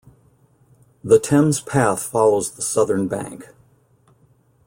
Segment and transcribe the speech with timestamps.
[1.03, 3.47] The Thames Path follows the southern bank.